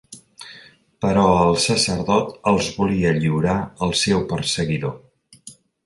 [1.05, 3.57] Però el sacerdot els volia lliurar
[3.89, 5.01] al seu perseguidor.